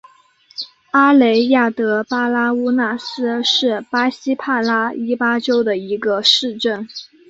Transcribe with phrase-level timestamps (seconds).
[0.89, 6.87] 阿雷亚德巴拉乌纳斯是巴西帕拉伊巴州的一个市镇。